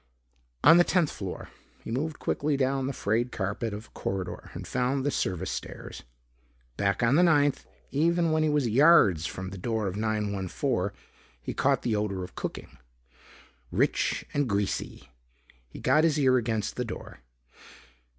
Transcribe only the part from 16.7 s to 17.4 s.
the door.